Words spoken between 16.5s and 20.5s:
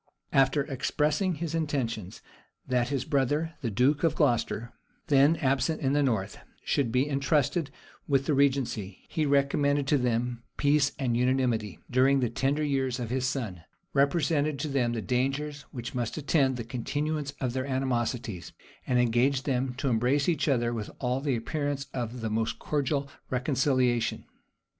the continuance of their animosities; and engaged them to embrace each